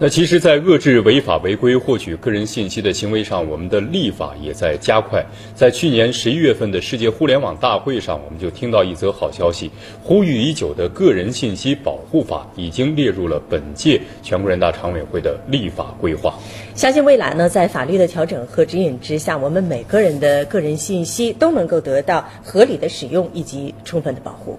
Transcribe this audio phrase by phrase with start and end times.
[0.00, 5.26] 那其实在遏制违法违规获取个人信息的行为上我们的立法也在加快。
[5.56, 9.68] 在去年十一月份的世界互联网大会上我们就听到一则好消息
[10.04, 16.32] 呼吁已久的个人信息保护法已经列入了本届全国人大常委会的立法规划。
[16.76, 24.56] 相信未来呢在法律的调整和指引之下我们每个人的个人信息都能够得到合理的使用以及充分的保护。